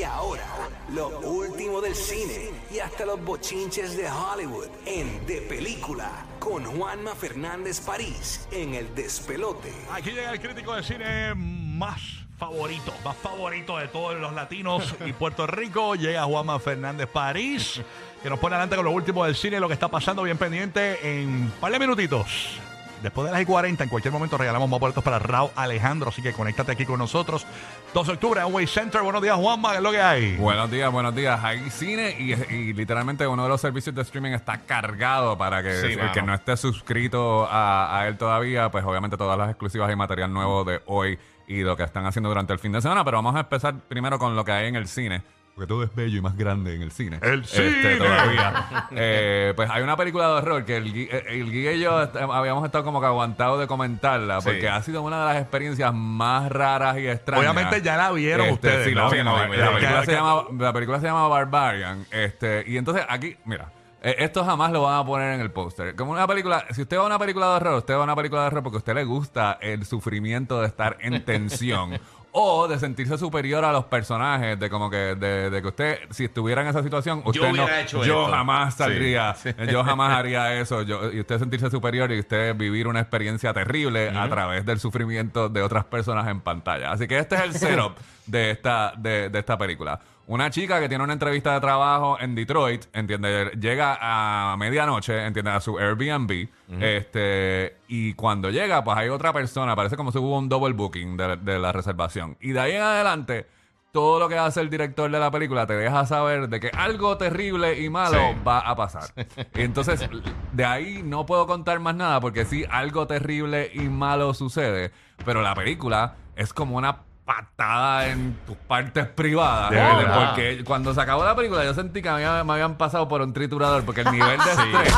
Y 0.00 0.02
ahora, 0.02 0.46
lo 0.94 1.08
último 1.20 1.82
del 1.82 1.94
cine 1.94 2.48
y 2.72 2.78
hasta 2.78 3.04
los 3.04 3.22
bochinches 3.22 3.98
de 3.98 4.10
Hollywood 4.10 4.68
en 4.86 5.26
De 5.26 5.42
Película 5.42 6.24
con 6.38 6.64
Juanma 6.64 7.14
Fernández 7.14 7.80
París 7.80 8.48
en 8.50 8.72
El 8.72 8.94
Despelote. 8.94 9.70
Aquí 9.92 10.12
llega 10.12 10.32
el 10.32 10.40
crítico 10.40 10.74
de 10.74 10.82
cine 10.82 11.34
más 11.34 12.00
favorito, 12.38 12.94
más 13.04 13.14
favorito 13.14 13.76
de 13.76 13.88
todos 13.88 14.18
los 14.18 14.32
latinos 14.32 14.94
y 15.04 15.12
Puerto 15.12 15.46
Rico. 15.46 15.96
Llega 15.96 16.24
Juanma 16.24 16.58
Fernández 16.60 17.06
París, 17.06 17.82
que 18.22 18.30
nos 18.30 18.38
pone 18.38 18.54
adelante 18.54 18.76
con 18.76 18.86
lo 18.86 18.92
último 18.92 19.26
del 19.26 19.36
cine, 19.36 19.60
lo 19.60 19.68
que 19.68 19.74
está 19.74 19.88
pasando 19.88 20.22
bien 20.22 20.38
pendiente 20.38 21.20
en 21.20 21.28
un 21.28 21.52
par 21.60 21.72
de 21.72 21.78
minutitos. 21.78 22.58
Después 23.02 23.26
de 23.26 23.32
las 23.32 23.40
y 23.40 23.46
40, 23.46 23.84
en 23.84 23.90
cualquier 23.90 24.12
momento 24.12 24.36
regalamos 24.36 24.68
más 24.68 24.78
boletos 24.78 25.02
para 25.02 25.18
Raúl 25.18 25.50
Alejandro, 25.56 26.10
así 26.10 26.22
que 26.22 26.32
conéctate 26.32 26.72
aquí 26.72 26.84
con 26.84 26.98
nosotros. 26.98 27.46
2 27.94 28.06
de 28.06 28.12
octubre, 28.12 28.44
Way 28.44 28.66
Center. 28.66 29.02
Buenos 29.02 29.22
días, 29.22 29.36
Juanma, 29.36 29.70
¿qué 29.70 29.76
es 29.78 29.82
lo 29.82 29.90
que 29.90 30.00
hay? 30.00 30.36
Buenos 30.36 30.70
días, 30.70 30.92
buenos 30.92 31.14
días. 31.14 31.42
Hay 31.42 31.70
cine 31.70 32.14
y, 32.18 32.32
y 32.54 32.72
literalmente 32.72 33.26
uno 33.26 33.42
de 33.44 33.48
los 33.48 33.60
servicios 33.60 33.94
de 33.94 34.02
streaming 34.02 34.32
está 34.32 34.58
cargado 34.58 35.36
para 35.38 35.62
que 35.62 35.72
Sí, 35.80 35.92
el 35.98 36.10
que 36.12 36.22
no 36.22 36.34
esté 36.34 36.56
suscrito 36.56 37.46
a, 37.50 37.98
a 37.98 38.08
él 38.08 38.18
todavía, 38.18 38.70
pues 38.70 38.84
obviamente 38.84 39.16
todas 39.16 39.38
las 39.38 39.50
exclusivas 39.50 39.90
y 39.90 39.96
material 39.96 40.32
nuevo 40.32 40.64
de 40.64 40.82
hoy 40.86 41.18
y 41.48 41.62
lo 41.62 41.76
que 41.76 41.82
están 41.82 42.06
haciendo 42.06 42.28
durante 42.28 42.52
el 42.52 42.58
fin 42.58 42.72
de 42.72 42.80
semana. 42.80 43.04
Pero 43.04 43.16
vamos 43.18 43.34
a 43.34 43.40
empezar 43.40 43.74
primero 43.88 44.18
con 44.18 44.36
lo 44.36 44.44
que 44.44 44.52
hay 44.52 44.68
en 44.68 44.76
el 44.76 44.86
cine. 44.86 45.22
Porque 45.54 45.68
todo 45.68 45.82
es 45.82 45.94
bello 45.94 46.16
y 46.16 46.20
más 46.22 46.36
grande 46.38 46.74
en 46.74 46.80
el 46.80 46.90
cine. 46.90 47.18
¡El 47.22 47.40
Este, 47.42 47.70
cine! 47.82 47.96
todavía. 47.96 48.88
Eh, 48.92 49.52
pues 49.54 49.68
hay 49.68 49.82
una 49.82 49.94
película 49.96 50.26
de 50.28 50.32
horror 50.34 50.64
que 50.64 50.76
el, 50.78 50.92
Gui- 50.94 51.08
eh, 51.10 51.24
el 51.28 51.50
Guille 51.52 51.74
y 51.76 51.80
yo 51.80 52.02
est- 52.02 52.16
habíamos 52.16 52.64
estado 52.64 52.82
como 52.82 52.98
que 53.00 53.06
aguantados 53.06 53.60
de 53.60 53.66
comentarla. 53.66 54.40
Sí. 54.40 54.48
Porque 54.48 54.68
ha 54.70 54.80
sido 54.82 55.02
una 55.02 55.20
de 55.26 55.34
las 55.34 55.42
experiencias 55.42 55.92
más 55.92 56.50
raras 56.50 56.96
y 56.98 57.06
extrañas. 57.08 57.42
Obviamente 57.44 57.82
ya 57.82 57.96
la 57.98 58.10
vieron 58.12 58.46
Este, 58.46 58.54
ustedes. 58.68 58.86
sí, 58.88 58.94
¿no? 58.94 59.10
la 59.10 59.10
película 59.48 60.04
se 60.06 60.12
llama- 60.12 60.44
la 60.58 60.72
película 60.72 61.00
se 61.00 61.06
llama 61.06 61.28
Barbarian. 61.28 62.06
Este, 62.10 62.64
y 62.66 62.76
entonces 62.78 63.04
aquí, 63.08 63.36
mira. 63.44 63.70
eh, 64.02 64.14
Esto 64.20 64.42
jamás 64.44 64.72
lo 64.72 64.82
van 64.84 64.98
a 64.98 65.04
poner 65.04 65.34
en 65.34 65.40
el 65.42 65.50
póster. 65.50 65.94
Como 65.94 66.12
una 66.12 66.26
película, 66.26 66.64
si 66.70 66.80
usted 66.80 66.96
va 66.96 67.02
a 67.02 67.06
una 67.06 67.18
película 67.18 67.48
de 67.50 67.52
horror, 67.56 67.74
usted 67.74 67.94
va 67.96 68.00
a 68.00 68.04
una 68.04 68.16
película 68.16 68.40
de 68.42 68.46
horror 68.46 68.62
porque 68.62 68.76
a 68.76 68.78
usted 68.78 68.94
le 68.94 69.04
gusta 69.04 69.58
el 69.60 69.84
sufrimiento 69.84 70.58
de 70.62 70.68
estar 70.68 70.96
en 71.00 71.22
tensión. 71.24 72.00
O 72.32 72.68
de 72.68 72.78
sentirse 72.78 73.18
superior 73.18 73.64
a 73.64 73.72
los 73.72 73.86
personajes, 73.86 74.58
de 74.58 74.70
como 74.70 74.88
que, 74.88 75.16
de, 75.16 75.50
de 75.50 75.62
que 75.62 75.68
usted, 75.68 75.98
si 76.10 76.24
estuviera 76.26 76.62
en 76.62 76.68
esa 76.68 76.82
situación, 76.82 77.22
usted 77.24 77.40
no, 77.42 77.50
hubiera 77.50 77.80
hecho 77.80 78.04
yo 78.04 78.22
esto. 78.22 78.32
jamás 78.32 78.74
Sí. 78.74 78.78
saldría, 78.78 79.34
yo 79.70 79.82
jamás 79.84 80.12
haría 80.16 80.60
eso, 80.60 80.82
yo, 80.82 81.10
y 81.12 81.20
usted 81.20 81.38
sentirse 81.38 81.70
superior 81.70 82.12
y 82.12 82.20
usted 82.20 82.54
vivir 82.56 82.86
una 82.86 83.00
experiencia 83.00 83.52
terrible 83.52 84.10
a 84.10 84.28
través 84.28 84.64
del 84.64 84.78
sufrimiento 84.78 85.48
de 85.48 85.62
otras 85.62 85.84
personas 85.86 86.28
en 86.28 86.40
pantalla. 86.40 86.92
Así 86.92 87.08
que 87.08 87.18
este 87.18 87.34
es 87.34 87.42
el 87.42 87.54
setup 87.54 87.96
de 88.26 88.52
esta, 88.52 88.92
de, 88.96 89.28
de 89.28 89.38
esta 89.38 89.58
película. 89.58 90.00
Una 90.30 90.48
chica 90.48 90.78
que 90.78 90.88
tiene 90.88 91.02
una 91.02 91.12
entrevista 91.12 91.54
de 91.54 91.60
trabajo 91.60 92.16
en 92.20 92.36
Detroit, 92.36 92.84
entiende, 92.92 93.50
llega 93.60 93.98
a 94.00 94.56
medianoche, 94.56 95.26
entiende, 95.26 95.50
a 95.50 95.60
su 95.60 95.76
Airbnb, 95.76 96.46
este, 96.80 97.78
y 97.88 98.14
cuando 98.14 98.48
llega, 98.50 98.84
pues 98.84 98.96
hay 98.96 99.08
otra 99.08 99.32
persona, 99.32 99.74
parece 99.74 99.96
como 99.96 100.12
si 100.12 100.18
hubo 100.18 100.38
un 100.38 100.48
double 100.48 100.72
booking 100.74 101.16
de, 101.16 101.36
de 101.36 101.58
la 101.58 101.72
reservación. 101.72 102.36
Y 102.40 102.52
de 102.52 102.60
ahí 102.60 102.72
en 102.76 102.82
adelante, 102.82 103.48
todo 103.90 104.20
lo 104.20 104.28
que 104.28 104.38
hace 104.38 104.60
el 104.60 104.70
director 104.70 105.10
de 105.10 105.18
la 105.18 105.32
película 105.32 105.66
te 105.66 105.72
deja 105.74 106.06
saber 106.06 106.48
de 106.48 106.60
que 106.60 106.70
algo 106.78 107.16
terrible 107.18 107.80
y 107.80 107.90
malo 107.90 108.18
Sí. 108.18 108.36
va 108.46 108.60
a 108.60 108.76
pasar. 108.76 109.10
Y 109.56 109.62
entonces, 109.62 110.08
de 110.52 110.64
ahí 110.64 111.02
no 111.04 111.26
puedo 111.26 111.48
contar 111.48 111.80
más 111.80 111.96
nada 111.96 112.20
porque 112.20 112.44
sí, 112.44 112.64
algo 112.70 113.08
terrible 113.08 113.68
y 113.74 113.80
malo 113.88 114.32
sucede, 114.34 114.92
pero 115.24 115.42
la 115.42 115.56
película 115.56 116.14
es 116.36 116.52
como 116.52 116.76
una 116.76 116.98
patada 117.30 118.08
en 118.08 118.36
tus 118.44 118.56
partes 118.56 119.06
privadas. 119.06 119.70
De 119.70 119.76
verdad. 119.76 120.26
Porque 120.26 120.64
cuando 120.64 120.92
se 120.92 121.00
acabó 121.00 121.24
la 121.24 121.36
película 121.36 121.64
yo 121.64 121.72
sentí 121.74 122.02
que 122.02 122.08
me, 122.10 122.14
había- 122.26 122.42
me 122.42 122.52
habían 122.54 122.74
pasado 122.76 123.06
por 123.06 123.20
un 123.22 123.32
triturador 123.32 123.84
porque 123.84 124.00
el 124.00 124.10
nivel 124.12 124.36
de 124.38 124.50
estrés, 124.50 124.94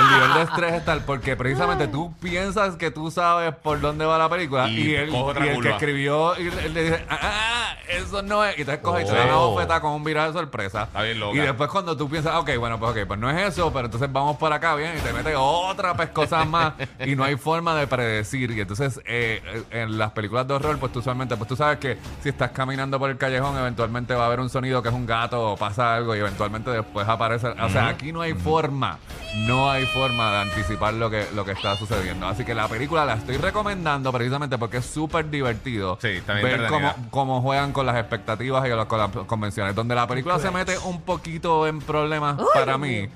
el 0.00 0.10
nivel 0.14 0.34
de 0.34 0.42
estrés 0.42 0.72
es 0.74 0.84
tal 0.86 1.00
porque 1.02 1.36
precisamente 1.36 1.86
tú 1.88 2.14
piensas 2.20 2.76
que 2.76 2.90
tú 2.90 3.10
sabes 3.10 3.54
por 3.54 3.80
dónde 3.80 4.06
va 4.06 4.16
la 4.16 4.28
película 4.30 4.66
y, 4.68 4.80
Y 4.92 4.94
el, 4.94 5.10
coge 5.10 5.22
otra 5.30 5.44
y 5.44 5.48
el 5.48 5.54
que 5.56 5.60
curva. 5.60 5.70
escribió 5.76 6.40
y 6.40 6.46
él 6.48 6.72
le 6.74 6.82
dice, 6.84 7.06
ah, 7.10 7.18
ah, 7.22 7.67
eso 7.90 8.22
no 8.22 8.44
es, 8.44 8.58
y 8.58 8.64
coge 8.64 9.02
y 9.02 9.04
te 9.06 9.12
da 9.14 9.24
una 9.24 9.38
Oh. 9.38 9.50
bofeta 9.52 9.80
con 9.80 9.92
un 9.92 10.04
viral 10.04 10.32
de 10.32 10.38
sorpresa. 10.40 10.84
Está 10.84 11.02
bien 11.02 11.20
loca. 11.20 11.36
Y 11.36 11.40
después 11.40 11.70
cuando 11.70 11.96
tú 11.96 12.08
piensas, 12.08 12.34
ok, 12.36 12.50
bueno, 12.58 12.78
pues 12.78 12.92
ok, 12.92 13.06
pues 13.06 13.20
no 13.20 13.30
es 13.30 13.48
eso, 13.48 13.72
pero 13.72 13.86
entonces 13.86 14.10
vamos 14.12 14.36
por 14.36 14.52
acá, 14.52 14.74
bien, 14.74 14.92
y 14.96 15.00
te 15.00 15.12
mete 15.12 15.34
otra 15.36 15.94
pescosa 15.96 16.44
más 16.44 16.74
y 17.04 17.14
no 17.16 17.24
hay 17.24 17.36
forma 17.36 17.74
de 17.76 17.86
predecir. 17.86 18.50
Y 18.50 18.60
entonces 18.60 19.00
eh, 19.06 19.64
en 19.70 19.98
las 19.98 20.12
películas 20.12 20.46
de 20.48 20.54
horror, 20.54 20.78
pues 20.78 20.92
tú 20.92 20.98
usualmente, 21.00 21.36
pues 21.36 21.48
tú 21.48 21.56
sabes 21.56 21.78
que 21.78 21.98
si 22.22 22.28
estás 22.30 22.50
caminando 22.50 22.98
por 22.98 23.10
el 23.10 23.16
callejón, 23.18 23.56
eventualmente 23.58 24.14
va 24.14 24.24
a 24.24 24.26
haber 24.26 24.40
un 24.40 24.50
sonido 24.50 24.82
que 24.82 24.88
es 24.88 24.94
un 24.94 25.06
gato 25.06 25.52
o 25.52 25.56
pasa 25.56 25.94
algo 25.94 26.14
y 26.16 26.18
eventualmente 26.20 26.70
después 26.70 27.08
aparece. 27.08 27.48
O 27.48 27.68
sea, 27.68 27.88
aquí 27.88 28.12
no 28.12 28.20
hay 28.22 28.34
forma, 28.34 28.98
no 29.46 29.70
hay 29.70 29.86
forma 29.86 30.30
de 30.32 30.38
anticipar 30.38 30.94
lo 30.94 31.10
que, 31.10 31.26
lo 31.34 31.44
que 31.44 31.52
está 31.52 31.76
sucediendo. 31.76 32.26
Así 32.26 32.44
que 32.44 32.54
la 32.54 32.68
película 32.68 33.04
la 33.04 33.14
estoy 33.14 33.36
recomendando 33.36 34.12
precisamente 34.12 34.58
porque 34.58 34.78
es 34.78 34.86
súper 34.86 35.30
divertido 35.30 35.98
Sí, 36.00 36.20
ver 36.26 36.66
cómo, 36.68 36.94
cómo 37.10 37.42
juegan 37.42 37.72
con 37.78 37.86
las 37.86 37.96
expectativas 37.96 38.66
y 38.66 38.70
con 38.86 38.98
las 38.98 39.10
convenciones. 39.26 39.74
Donde 39.74 39.94
la 39.94 40.06
película 40.06 40.38
se 40.38 40.50
mete 40.50 40.76
un 40.78 41.00
poquito 41.02 41.66
en 41.66 41.80
problemas 41.80 42.36
para 42.54 42.76
mí 42.78 43.08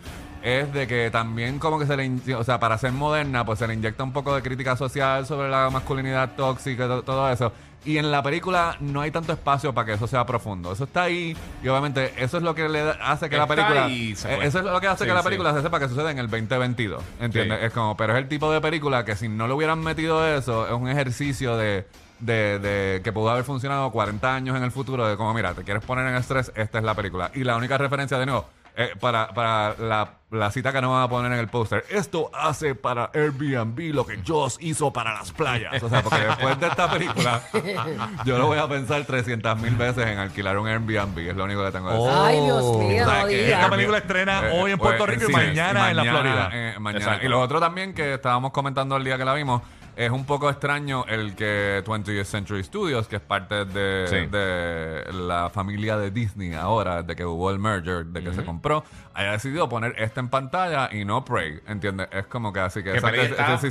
es 0.43 0.73
de 0.73 0.89
que 0.89 1.09
también 1.13 1.61
como 1.61 1.79
que 1.79 1.87
se 1.87 1.97
le, 1.97 2.35
o 2.35 2.43
sea, 2.43 2.59
para 2.59 2.77
ser 2.77 2.91
moderna, 2.91 3.45
pues 3.45 3.61
se 3.61 3.69
le 3.69 3.75
inyecta 3.75 4.03
un 4.03 4.13
poco 4.13 4.35
de 4.35 4.43
crítica 4.43 4.75
social 4.77 5.25
sobre 5.25 5.49
la 5.49 5.71
masculinidad 5.71 6.31
tóxica 6.37 6.85
y 6.85 6.89
to- 6.89 7.03
todo 7.05 7.31
eso. 7.31 7.53
Y 7.85 7.99
en 7.99 8.11
la 8.13 8.23
película 8.25 8.77
no 8.81 9.01
hay 9.01 9.11
tanto 9.13 9.33
espacio 9.33 9.73
para 9.73 9.87
que 9.87 9.93
eso 9.95 10.07
sea 10.09 10.25
profundo. 10.27 10.73
Eso 10.73 10.85
está 10.85 11.03
ahí 11.05 11.37
y 11.63 11.69
obviamente 11.69 12.13
eso 12.17 12.37
es 12.39 12.43
lo 12.43 12.55
que 12.57 12.69
le 12.69 12.81
hace 13.03 13.29
que 13.31 13.37
la 13.37 13.47
película... 13.47 13.85
ahí, 13.87 14.15
fue. 14.17 14.45
eso 14.45 14.59
es 14.61 14.65
lo 14.65 14.81
que 14.81 14.87
hace 14.89 15.05
Sí, 15.05 15.09
que 15.09 15.15
la 15.15 15.21
sí. 15.21 15.25
película 15.27 15.53
se 15.55 15.63
sepa 15.63 15.79
que 15.81 15.89
sucede 15.89 16.11
en 16.11 16.19
el 16.19 16.29
2022. 16.29 17.03
¿Entiendes? 17.21 17.59
Sí. 17.61 17.67
Es 17.67 17.73
como, 17.73 17.97
pero 17.97 18.13
es 18.13 18.19
el 18.23 18.29
tipo 18.29 18.53
de 18.53 18.61
película 18.61 19.05
que 19.05 19.15
si 19.17 19.29
no 19.29 19.47
le 19.49 19.55
hubieran 19.55 19.81
metido 19.81 20.25
eso, 20.27 20.67
es 20.67 20.73
un 20.73 20.89
ejercicio 20.89 21.57
de, 21.57 21.87
de, 22.23 22.59
de 22.59 23.01
que 23.03 23.13
pudo 23.13 23.31
haber 23.31 23.45
funcionado 23.45 23.91
40 23.91 24.35
años 24.35 24.57
en 24.57 24.63
el 24.63 24.71
futuro. 24.71 25.07
De 25.07 25.17
como, 25.17 25.35
mira, 25.35 25.55
te 25.55 25.63
quieres 25.65 25.85
poner 25.85 26.07
en 26.07 26.15
estrés, 26.15 26.53
esta 26.55 26.79
es 26.79 26.85
la 26.85 26.95
película. 26.95 27.31
Y 27.35 27.45
la 27.45 27.57
única 27.57 27.77
referencia, 27.79 28.19
de 28.19 28.27
nuevo, 28.27 28.47
eh, 28.75 28.91
para, 28.99 29.29
para 29.35 29.75
la, 29.77 30.13
la 30.31 30.51
cita 30.51 30.73
que 30.73 30.81
no 30.81 30.93
van 30.93 31.03
a 31.03 31.09
poner 31.09 31.31
en 31.33 31.39
el 31.39 31.49
póster. 31.49 31.85
Esto 31.91 32.31
hace 32.33 32.75
para 32.75 33.11
Airbnb 33.13 33.93
lo 33.93 34.07
que 34.07 34.21
Joss 34.27 34.57
hizo 34.61 34.91
para 34.93 35.13
las 35.13 35.31
playas. 35.33 35.83
O 35.83 35.91
sea, 35.91 36.03
porque 36.03 36.21
después 36.21 36.59
de 36.59 36.67
esta 36.69 36.91
película, 36.91 37.43
yo 38.25 38.39
lo 38.39 38.47
voy 38.47 38.59
a 38.59 38.67
pensar 38.69 39.05
300 39.05 39.59
mil 39.59 39.75
veces 39.77 40.07
en 40.07 40.19
alquilar 40.19 40.57
un 40.57 40.69
Airbnb. 40.69 41.19
Es 41.19 41.37
lo 41.37 41.45
único 41.45 41.63
que 41.65 41.71
tengo 41.73 41.89
que 41.91 41.95
decir. 41.97 42.11
Ay, 42.15 42.41
Dios 42.41 42.79
mío, 42.79 43.03
O 43.05 43.11
sea, 43.11 43.21
no 43.23 43.29
que 43.29 43.43
digas. 43.45 43.59
Esta 43.61 43.71
película 43.71 43.99
estrena 43.99 44.41
Eh, 44.49 44.61
hoy 44.63 44.71
en 44.73 44.79
pues, 44.79 44.89
Puerto 44.97 45.07
Rico 45.07 45.25
y 45.25 45.27
sí, 45.27 45.33
mañana 45.33 45.91
en 45.91 45.97
la 45.97 46.03
Florida. 46.05 46.51
eh, 46.53 46.75
mañana. 46.79 47.19
Y 47.23 47.29
lo 47.29 47.41
otro 47.41 47.61
también 47.61 47.93
que 47.93 48.15
estábamos 48.15 48.53
comentando 48.53 48.97
el 48.97 49.05
día 49.05 49.19
que 49.19 49.25
la 49.27 49.35
vimos, 49.35 49.61
es 49.97 50.11
un 50.11 50.25
poco 50.25 50.49
extraño 50.51 51.05
el 51.09 51.35
que 51.35 51.83
20th 51.85 52.25
Century 52.25 52.65
Studios, 52.65 53.09
que 53.09 53.17
es 53.17 53.23
parte 53.23 53.65
de, 53.65 54.07
Sí. 54.09 54.27
de 54.31 55.05
la 55.13 55.51
familia 55.51 55.97
de 55.97 56.11
Disney 56.11 56.55
ahora, 56.55 57.03
de 57.03 57.15
que 57.17 57.25
hubo 57.25 57.51
el 57.51 57.59
merger, 57.59 58.07
de 58.07 58.23
que 58.23 58.33
se 58.33 58.45
compró, 58.45 58.85
haya 59.15 59.33
decidido 59.33 59.69
poner 59.69 59.95
esta 59.99 60.21
en 60.21 60.29
pantalla 60.29 60.89
y 60.93 61.05
no 61.05 61.25
Prey, 61.25 61.61
¿entiendes? 61.67 62.09
Es 62.13 62.27
como 62.27 62.53
que 62.53 62.61
así 62.61 62.83
que... 62.83 62.93
Que 62.93 62.99
esas. 62.99 63.65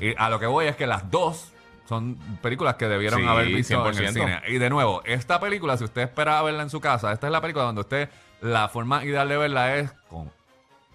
Y 0.00 0.14
a 0.16 0.30
lo 0.30 0.38
que 0.40 0.46
voy 0.46 0.66
es 0.66 0.76
que 0.76 0.86
las 0.86 1.10
dos 1.10 1.52
son 1.88 2.16
películas 2.42 2.74
que 2.74 2.86
debieron 2.86 3.20
Sí, 3.20 3.26
haber 3.26 3.46
visto 3.46 3.74
en 3.88 3.96
el 3.96 4.08
100%. 4.08 4.12
cine. 4.12 4.42
Y 4.48 4.58
de 4.58 4.68
nuevo, 4.70 5.02
esta 5.04 5.40
película, 5.40 5.76
si 5.76 5.84
usted 5.84 6.02
espera 6.02 6.42
verla 6.42 6.62
en 6.62 6.70
su 6.70 6.80
casa, 6.80 7.12
esta 7.12 7.26
es 7.26 7.32
la 7.32 7.40
película 7.40 7.64
donde 7.64 7.80
usted, 7.80 8.10
la 8.42 8.68
forma 8.68 9.04
ideal 9.04 9.28
de 9.28 9.36
verla 9.38 9.76
es 9.76 9.90
con 10.08 10.30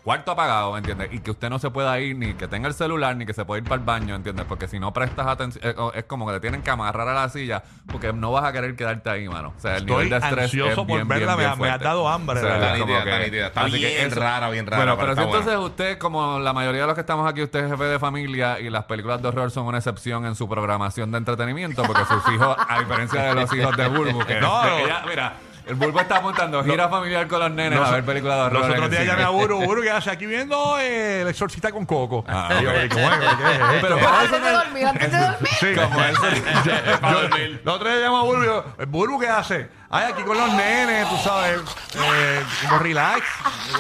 cuarto 0.03 0.31
apagado, 0.31 0.77
¿entiendes? 0.77 1.09
Y 1.13 1.19
que 1.19 1.31
usted 1.31 1.49
no 1.49 1.59
se 1.59 1.69
pueda 1.69 1.97
ir, 1.99 2.15
ni 2.17 2.33
que 2.33 2.47
tenga 2.47 2.67
el 2.67 2.73
celular, 2.73 3.15
ni 3.15 3.25
que 3.25 3.33
se 3.33 3.45
pueda 3.45 3.59
ir 3.59 3.63
para 3.63 3.75
el 3.75 3.85
baño, 3.85 4.15
¿entiendes? 4.15 4.45
Porque 4.47 4.67
si 4.67 4.79
no 4.79 4.91
prestas 4.91 5.27
atención, 5.27 5.63
eh, 5.65 5.75
es 5.95 6.03
como 6.03 6.27
que 6.27 6.33
te 6.33 6.39
tienen 6.41 6.61
que 6.61 6.69
amarrar 6.71 7.07
a 7.07 7.13
la 7.13 7.29
silla, 7.29 7.63
porque 7.91 8.11
no 8.11 8.31
vas 8.31 8.43
a 8.43 8.51
querer 8.51 8.75
quedarte 8.75 9.09
ahí, 9.09 9.29
mano. 9.29 9.53
O 9.57 9.59
sea, 9.61 9.77
el 9.77 9.83
Estoy 9.83 9.95
nivel 10.05 10.09
de 10.09 10.15
estrés 10.17 10.43
ansioso 10.45 10.69
es 10.71 10.75
por 10.75 10.85
bien, 10.87 11.07
verla, 11.07 11.35
bien, 11.35 11.37
me 11.37 11.43
bien 11.43 11.51
ha- 11.51 11.55
me 11.55 11.63
ha 11.67 11.69
fuerte. 11.69 11.85
dado 11.85 12.09
hambre, 12.09 12.37
O 12.39 12.41
sea, 12.41 12.53
de 12.53 12.59
verdad. 12.59 12.75
es 12.75 12.81
como 12.81 12.93
Está 12.97 13.03
que- 13.03 13.09
nítida, 13.23 13.23
está 13.23 13.25
nítida. 13.25 13.47
Está 13.47 13.61
así 13.61 13.71
que 13.79 13.87
bien 13.97 14.11
rara, 14.11 14.49
bien 14.49 14.67
rara, 14.67 14.77
Bueno, 14.83 14.95
pero 14.97 15.07
pero 15.07 15.21
si 15.21 15.27
buena. 15.29 15.39
entonces 15.39 15.69
usted, 15.71 15.97
como 15.97 16.39
la 16.39 16.53
mayoría 16.53 16.81
de 16.81 16.87
los 16.87 16.95
que 16.95 17.01
estamos 17.01 17.29
aquí, 17.29 17.41
usted 17.41 17.63
es 17.65 17.71
jefe 17.71 17.83
de 17.85 17.99
familia 17.99 18.59
y 18.59 18.69
las 18.69 18.83
películas 18.83 19.21
de 19.21 19.27
horror 19.29 19.51
son 19.51 19.65
una 19.67 19.77
excepción 19.77 20.25
en 20.25 20.35
su 20.35 20.49
programación 20.49 21.11
de 21.11 21.17
entretenimiento, 21.19 21.81
porque 21.83 22.03
sus 22.05 22.33
hijos, 22.33 22.57
a 22.67 22.79
diferencia 22.79 23.21
de 23.23 23.35
los 23.35 23.53
hijos 23.53 23.77
de 23.77 23.87
Bulbo, 23.87 24.19
que 24.25 24.35
No. 24.41 24.61
que 24.63 24.83
ella- 24.83 25.03
mira, 25.07 25.33
el 25.65 25.75
Bulbo 25.75 25.99
está 26.01 26.19
montando 26.21 26.63
gira 26.63 26.89
familiar 26.89 27.27
con 27.27 27.39
los 27.39 27.51
nenes 27.51 27.79
a 27.79 27.91
ver 27.91 28.03
películas 28.03 28.37
de 28.37 28.43
horror. 28.43 28.59
Los 28.61 28.69
otros 28.71 28.89
días 28.91 29.05
llamé 29.05 29.23
a 29.23 29.29
Buru, 29.29 29.59
Buru, 29.63 29.81
que 29.81 29.91
hace 29.91 30.09
aquí 30.11 30.25
viendo 30.25 30.77
eh, 30.79 31.21
el 31.21 31.27
exorcista 31.27 31.71
con 31.71 31.85
Coco. 31.85 32.23
Ah, 32.27 32.49
Y 32.59 32.63
yo, 32.63 32.69
ok. 32.71 32.75
¿qué, 32.75 33.01
bueno, 33.01 33.17
¿qué 33.19 33.25
es 33.25 33.51
esto? 33.59 33.65
Pero 33.81 33.99
para 33.99 34.23
eso 34.23 34.35
Antes 34.35 34.43
de 34.43 34.51
no- 34.51 34.57
dormir, 34.63 34.85
antes 34.85 35.11
de 35.11 35.17
dormir. 35.19 35.49
Sí, 35.59 35.67
como 35.75 36.01
eso. 36.03 36.21
Los 37.63 37.75
otros 37.75 37.93
días 37.97 38.05
a 38.05 38.21
Buru 38.21 38.43
y 38.43 38.45
yo, 38.45 38.65
Buru, 38.87 39.19
¿qué 39.19 39.27
hace? 39.27 39.69
Ay, 39.95 40.11
aquí 40.11 40.23
con 40.23 40.35
los 40.35 40.51
nenes, 40.53 41.07
tú 41.07 41.15
sabes, 41.17 41.61
eh, 41.93 42.43
como 42.63 42.79
relax, 42.79 43.21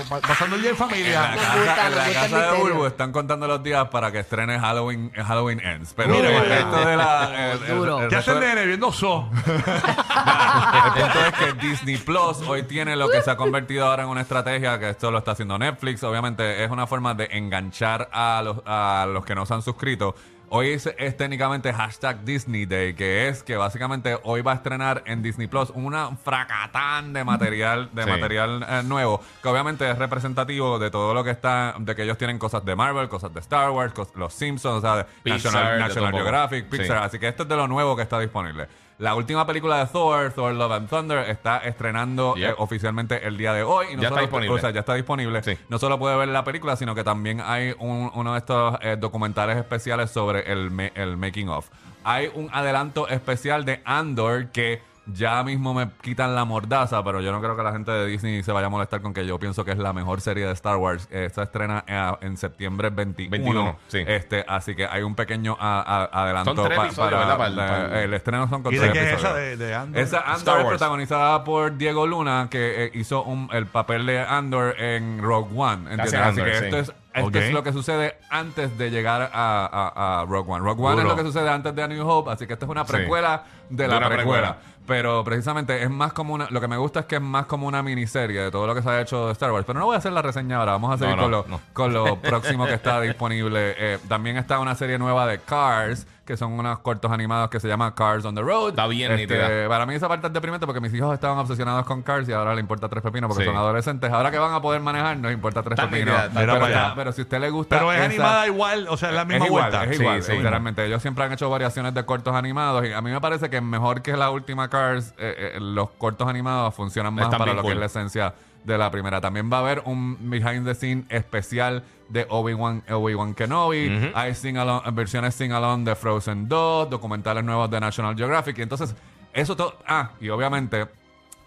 pa- 0.07 0.19
pasando 0.19 0.55
el 0.57 0.61
día 0.61 0.69
en 0.69 0.75
En 0.75 0.79
la 0.79 0.87
familia. 0.87 1.21
Me 1.31 1.35
casa, 1.37 1.55
gusta, 1.57 1.87
en 1.87 1.95
la 1.95 2.05
gusta 2.05 2.21
casa 2.21 2.51
de. 2.51 2.57
Bulbo 2.59 2.85
están 2.87 3.11
contando 3.11 3.47
los 3.47 3.63
días 3.63 3.87
para 3.89 4.11
que 4.11 4.19
estrene 4.19 4.59
Halloween, 4.59 5.11
Halloween 5.13 5.59
Ends. 5.59 5.93
Pero 5.95 6.09
Mira, 6.13 6.29
el 6.29 6.35
vaya. 6.35 6.55
resto 6.55 6.85
de 6.85 6.97
la. 6.97 7.23
el- 7.53 7.63
el- 7.63 8.03
el 8.03 8.09
¿Qué 8.09 8.15
hace 8.15 8.31
el 8.31 8.39
de- 8.41 8.45
nene 8.45 8.65
viendo 8.67 8.91
So? 8.91 9.27
el 9.47 10.91
punto 10.93 11.19
es 11.19 11.27
es 11.27 11.33
que 11.33 11.53
Disney 11.67 11.97
Plus 11.97 12.41
hoy 12.47 12.61
tiene 12.63 12.95
lo 12.95 13.09
que 13.09 13.21
se 13.23 13.31
ha 13.31 13.35
convertido 13.35 13.87
ahora 13.87 14.03
en 14.03 14.09
una 14.09 14.21
estrategia, 14.21 14.77
que 14.79 14.89
esto 14.91 15.09
lo 15.09 15.17
está 15.17 15.31
haciendo 15.31 15.57
Netflix, 15.57 16.03
obviamente 16.03 16.63
es 16.63 16.69
una 16.69 16.85
forma 16.85 17.15
de 17.15 17.27
enganchar 17.31 18.07
a 18.13 18.41
los, 18.43 18.57
a 18.67 19.07
los 19.11 19.25
que 19.25 19.33
no 19.33 19.45
se 19.47 19.53
han 19.55 19.61
suscrito. 19.63 20.15
Hoy 20.55 20.69
es, 20.69 20.85
es 20.99 21.17
técnicamente 21.17 21.73
hashtag 21.73 22.23
Disney 22.25 22.67
Day, 22.67 22.93
que 22.93 23.27
es 23.27 23.41
que 23.41 23.57
básicamente 23.57 24.19
hoy 24.21 24.43
va 24.43 24.51
a 24.51 24.55
estrenar 24.55 25.01
en 25.07 25.23
Disney 25.23 25.47
Plus 25.47 25.71
una 25.73 26.15
fracatán 26.15 27.11
de 27.11 27.23
material, 27.23 27.89
de 27.91 28.03
Sí. 28.03 28.09
material 28.11 28.63
eh, 28.69 28.83
nuevo, 28.85 29.19
que 29.41 29.47
obviamente 29.49 29.89
es 29.89 29.97
representativo 29.97 30.77
de 30.77 30.91
todo 30.91 31.15
lo 31.15 31.23
que 31.23 31.31
está, 31.31 31.73
de 31.79 31.95
que 31.95 32.03
ellos 32.03 32.19
tienen 32.19 32.37
cosas 32.37 32.63
de 32.63 32.75
Marvel, 32.75 33.09
cosas 33.09 33.33
de 33.33 33.39
Star 33.39 33.71
Wars, 33.71 33.95
cos- 33.95 34.13
los 34.13 34.31
Simpsons, 34.31 34.77
o 34.77 34.81
sea, 34.81 34.97
de 34.97 35.05
Pixar, 35.23 35.53
National, 35.53 35.79
National. 35.79 36.13
Geographic, 36.13 36.65
Sí. 36.69 36.77
Pixar, 36.77 36.97
así 36.97 37.17
que 37.17 37.29
esto 37.29 37.41
es 37.43 37.49
de 37.49 37.55
lo 37.55 37.67
nuevo 37.67 37.95
que 37.95 38.03
está 38.03 38.19
disponible. 38.19 38.67
La 39.03 39.15
última 39.15 39.45
película 39.45 39.79
de 39.79 39.87
Thor, 39.87 40.31
Thor 40.31 40.53
Love 40.53 40.71
and 40.71 40.89
Thunder, 40.89 41.29
está 41.29 41.57
estrenando 41.57 42.35
eh, 42.37 42.53
oficialmente 42.57 43.27
el 43.27 43.37
día 43.37 43.51
de 43.51 43.61
hoy. 43.61 43.87
Y 43.91 43.95
no 43.97 44.01
Ya 44.01 44.07
está 44.07 44.15
solo- 44.15 44.21
disponible. 44.21 44.55
O 44.55 44.59
sea, 44.59 44.69
ya 44.69 44.79
está 44.79 44.93
disponible. 44.93 45.43
Sí. 45.43 45.57
No 45.67 45.77
solo 45.77 45.99
puede 45.99 46.15
ver 46.15 46.29
la 46.29 46.45
película, 46.45 46.77
sino 46.77 46.95
que 46.95 47.03
también 47.03 47.41
hay 47.41 47.75
un- 47.79 48.09
uno 48.13 48.31
de 48.31 48.39
estos 48.39 48.77
eh, 48.81 48.95
documentales 48.97 49.57
especiales 49.57 50.09
sobre 50.09 50.49
el, 50.49 50.71
me- 50.71 50.93
el 50.95 51.17
making 51.17 51.49
of. 51.49 51.67
Hay 52.05 52.31
un 52.33 52.49
adelanto 52.53 53.09
especial 53.09 53.65
de 53.65 53.81
Andor 53.83 54.47
que 54.51 54.81
ya 55.05 55.43
mismo 55.43 55.73
me 55.73 55.89
quitan 56.01 56.33
la 56.33 56.45
mordaza, 56.45 57.03
pero 57.03 57.19
yo 57.19 57.31
no 57.33 57.41
creo 57.41 57.57
que 57.57 57.63
la 57.63 57.73
gente 57.73 57.91
de 57.91 58.05
Disney 58.05 58.41
se 58.41 58.51
vaya 58.53 58.67
a 58.67 58.69
molestar 58.69 59.01
con 59.01 59.13
que 59.13 59.25
yo 59.25 59.37
pienso 59.37 59.65
que 59.65 59.71
es 59.71 59.77
la 59.77 59.91
mejor 59.91 60.21
serie 60.21 60.45
de 60.45 60.53
Star 60.53 60.77
Wars. 60.77 61.07
Esta 61.11 61.43
estrena 61.43 61.83
eh, 61.85 62.11
en 62.21 62.37
septiembre 62.37 62.89
21. 62.89 63.29
21, 63.43 63.75
sí. 63.89 64.03
Este, 64.07 64.45
así 64.47 64.75
que 64.75 64.85
hay 64.87 65.03
un 65.03 65.13
pequeño 65.15 65.57
a- 65.59 65.81
a- 66.13 66.21
adelanto 66.23 66.55
Son 66.55 66.65
tres 66.65 66.77
pa- 66.77 66.85
episodios, 66.85 67.11
para, 67.11 67.47
el- 67.47 67.55
la- 67.55 67.67
para 67.67 67.85
el- 67.99 68.03
el 68.05 68.13
estreno 68.13 68.47
son 68.47 68.63
con 68.63 68.73
¿Y 68.73 68.77
de 68.77 68.81
tres 68.81 68.93
qué 68.93 68.99
es 68.99 69.11
episodios. 69.13 69.35
esa 69.37 69.43
de, 69.43 69.57
de 69.57 69.75
Andor? 69.75 70.01
Esa 70.01 70.17
Andor 70.21 70.37
Star 70.37 70.57
es 70.59 70.65
Wars. 70.65 70.77
protagonizada 70.77 71.43
por 71.43 71.77
Diego 71.77 72.07
Luna, 72.07 72.47
que 72.49 72.85
eh, 72.85 72.91
hizo 72.93 73.23
un- 73.23 73.49
el 73.51 73.65
papel 73.65 74.05
de 74.05 74.19
Andor 74.21 74.79
en 74.79 75.21
Rogue 75.21 75.49
One. 75.55 75.91
¿entiendes? 75.91 76.13
Así 76.13 76.15
Andor, 76.39 76.45
que 76.45 76.57
sí. 76.59 76.63
esto, 76.65 76.77
es, 76.77 76.93
esto 77.13 77.39
es 77.39 77.51
lo 77.51 77.61
que 77.63 77.73
sucede 77.73 78.17
antes 78.29 78.77
de 78.77 78.89
llegar 78.89 79.29
a, 79.33 79.33
a- 79.33 80.21
a 80.21 80.25
Rogue 80.25 80.49
One. 80.51 80.63
Rogue 80.63 80.81
One 80.81 80.95
Duro. 80.95 81.01
es 81.01 81.07
lo 81.09 81.15
que 81.17 81.23
sucede 81.29 81.49
antes 81.49 81.75
de 81.75 81.83
A 81.83 81.87
New 81.89 82.07
Hope, 82.07 82.31
así 82.31 82.47
que 82.47 82.53
esto 82.53 82.65
es 82.65 82.71
una 82.71 82.85
precuela 82.85 83.43
de 83.69 83.83
De 83.83 83.87
la 83.89 83.97
precuela. 83.97 84.15
precuela. 84.17 84.57
Pero 84.85 85.23
precisamente 85.23 85.81
es 85.81 85.89
más 85.89 86.11
como 86.13 86.33
una. 86.33 86.47
Lo 86.49 86.59
que 86.59 86.67
me 86.67 86.77
gusta 86.77 87.01
es 87.01 87.05
que 87.05 87.15
es 87.15 87.21
más 87.21 87.45
como 87.45 87.67
una 87.67 87.81
miniserie 87.81 88.41
de 88.41 88.51
todo 88.51 88.67
lo 88.67 88.75
que 88.75 88.81
se 88.81 88.89
ha 88.89 88.99
hecho 89.01 89.27
de 89.27 89.31
Star 89.31 89.51
Wars. 89.51 89.65
Pero 89.65 89.79
no 89.79 89.85
voy 89.85 89.95
a 89.95 89.99
hacer 89.99 90.11
la 90.11 90.21
reseña 90.21 90.57
ahora. 90.57 90.73
Vamos 90.73 90.93
a 90.93 90.97
seguir 90.97 91.15
No, 91.15 91.21
con, 91.23 91.31
lo, 91.31 91.45
no. 91.47 91.59
con 91.73 91.93
lo 91.93 92.15
próximo 92.21 92.65
que 92.65 92.73
está 92.73 92.99
disponible. 93.01 93.75
Eh, 93.77 93.99
también 94.09 94.37
está 94.37 94.59
una 94.59 94.75
serie 94.75 94.97
nueva 94.97 95.25
de 95.25 95.39
Cars, 95.39 96.05
que 96.25 96.37
son 96.37 96.53
unos 96.53 96.79
cortos 96.79 97.11
animados 97.11 97.49
que 97.49 97.59
se 97.59 97.67
llama 97.67 97.95
Cars 97.95 98.23
on 98.25 98.33
the 98.35 98.41
Road. 98.41 98.69
Está 98.69 98.87
bien 98.87 99.11
Este, 99.11 99.23
nítida. 99.35 99.67
Para 99.67 99.85
mí 99.85 99.93
esa 99.93 100.07
parte 100.07 100.27
es 100.27 100.33
deprimente 100.33 100.65
porque 100.65 100.79
mis 100.79 100.93
hijos 100.93 101.13
estaban 101.13 101.37
obsesionados 101.37 101.85
con 101.85 102.01
Cars 102.01 102.27
y 102.29 102.31
ahora 102.33 102.53
le 102.55 102.61
importa 102.61 102.87
tres 102.89 103.03
pepinos 103.03 103.27
porque 103.29 103.43
Sí. 103.43 103.49
son 103.49 103.57
adolescentes. 103.57 104.11
Ahora 104.11 104.31
que 104.31 104.37
van 104.37 104.53
a 104.53 104.61
poder 104.61 104.79
manejar, 104.81 105.17
nos 105.17 105.31
importa 105.33 105.61
tres 105.63 105.77
Está 105.77 105.89
pepinos. 105.89 106.15
nítida, 106.15 106.31
pero, 106.33 106.93
pero 106.95 107.11
si 107.11 107.21
a 107.21 107.23
usted 107.23 107.39
le 107.41 107.49
gusta. 107.49 107.77
Pero 107.77 107.91
es 107.91 107.97
esa- 107.99 108.05
animada 108.05 108.47
igual, 108.47 108.87
o 108.89 108.95
sea, 108.97 109.09
es 109.09 109.15
la 109.15 109.25
misma 109.25 109.45
es 109.45 109.49
igual, 109.49 109.63
vuelta. 109.71 109.83
Es 109.85 109.97
Sí, 109.97 110.03
igual, 110.03 110.23
sí. 110.23 110.31
literalmente. 110.33 110.85
Ellos 110.85 111.01
siempre 111.01 111.23
han 111.25 111.33
hecho 111.33 111.49
variaciones 111.49 111.93
de 111.93 112.05
cortos 112.05 112.33
animados 112.35 112.85
y 112.85 112.93
a 112.93 113.01
mí 113.01 113.11
me 113.11 113.19
parece 113.19 113.49
que 113.49 113.59
mejor 113.59 114.01
que 114.01 114.15
la 114.15 114.29
última 114.29 114.69
Cars, 114.73 115.13
eh, 115.19 115.53
eh, 115.55 115.59
los 115.59 115.91
cortos 115.91 116.27
animados 116.27 116.73
funcionan 116.73 117.13
más 117.13 117.25
Están 117.25 117.37
para 117.37 117.51
bien 117.51 117.57
lo 117.57 117.63
que 117.63 117.73
es 117.73 117.77
la 117.79 117.85
esencia 117.85 118.33
de 118.63 118.77
la 118.77 118.89
primera. 118.89 119.21
También 119.21 119.51
va 119.53 119.57
a 119.57 119.59
haber 119.59 119.83
un 119.85 120.17
behind 120.31 120.65
the 120.65 120.73
scene 120.73 121.05
especial 121.09 121.83
de 122.09 122.25
Obi-Wan 122.27 122.83
Obi-Wan 122.89 123.35
Kenobi. 123.35 123.95
Ujú. 123.95 124.07
Hay 124.15 124.33
sing 124.33 124.55
along- 124.57 124.81
versiones 124.95 125.35
sing-along 125.35 125.83
de 125.85 125.93
Frozen 125.95 126.47
2, 126.49 126.89
documentales 126.89 127.43
nuevos 127.43 127.69
de 127.69 127.79
National 127.79 128.15
Geographic. 128.15 128.57
Y 128.57 128.61
entonces, 128.63 128.95
eso 129.31 129.55
todo... 129.55 129.77
Ah, 129.85 130.09
y 130.19 130.29
obviamente... 130.29 130.87